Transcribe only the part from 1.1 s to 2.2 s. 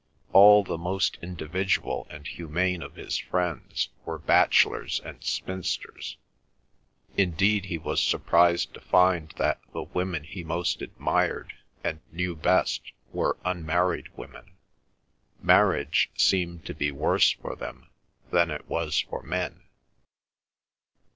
individual